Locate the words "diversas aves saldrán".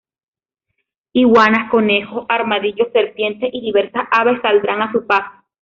3.61-4.81